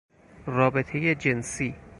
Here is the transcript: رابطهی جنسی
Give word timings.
رابطهی 0.47 1.15
جنسی 1.15 1.75